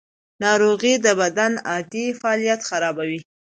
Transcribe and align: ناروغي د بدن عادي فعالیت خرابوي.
ناروغي 0.43 0.93
د 1.05 1.07
بدن 1.21 1.51
عادي 1.69 2.05
فعالیت 2.19 2.61
خرابوي. 2.69 3.19